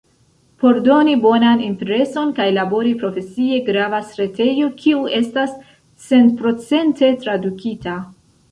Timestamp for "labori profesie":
2.55-3.61